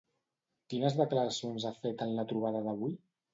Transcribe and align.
Quines 0.71 0.97
declaracions 1.01 1.67
ha 1.67 1.73
fet 1.83 2.03
en 2.07 2.15
la 2.21 2.27
trobada 2.33 2.65
d'avui? 2.71 2.99